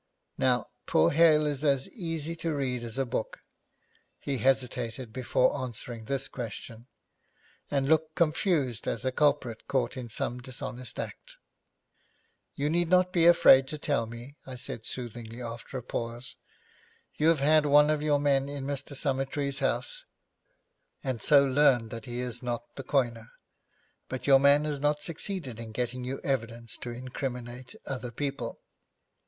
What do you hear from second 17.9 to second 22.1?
of your men in Mr. Summertrees' house, and so learned that